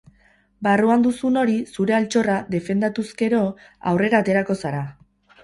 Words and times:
Barruan 0.67 1.03
duzun 1.05 1.37
hori, 1.41 1.57
zure 1.75 1.97
altxorra, 1.97 2.39
defendatu 2.57 3.07
ezkero, 3.09 3.43
aurrera 3.93 4.25
aterako 4.27 4.59
zara. 4.65 4.83